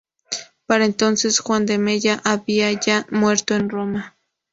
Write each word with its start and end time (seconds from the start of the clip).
Para 0.65 0.85
entonces 0.85 1.37
Juan 1.39 1.67
de 1.67 1.77
Mella 1.77 2.21
había 2.25 2.71
ya 2.71 3.05
muerto 3.11 3.53
en 3.53 3.69
Roma. 3.69 4.17